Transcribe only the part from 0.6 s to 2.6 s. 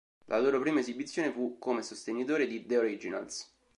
esibizione fu come sostenitore